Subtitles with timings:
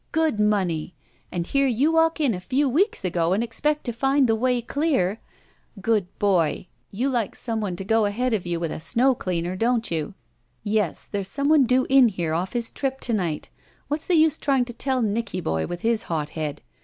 [0.11, 0.95] Good money.
[1.31, 4.59] And here you walk in a few weeks ago and expect to find the way
[4.59, 5.19] dear!
[5.79, 8.79] Good boy, you like some one to 250 ROULETTE go ahead of you with a
[8.79, 10.15] snow cleaner, don't you?
[10.63, 13.51] Yes, there's some one due in here off his trip to night.
[13.89, 16.63] What's the use trying to tell Nicky boy with his hot head.